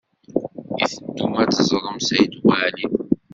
I 0.83 0.85
teddum 0.91 1.33
ad 1.41 1.51
teẓrem 1.51 1.97
Saɛid 2.07 2.33
Waɛli? 2.45 2.85